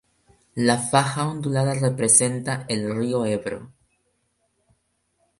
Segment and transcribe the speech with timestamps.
[0.67, 3.71] La faja ondulada representa el río Ebro.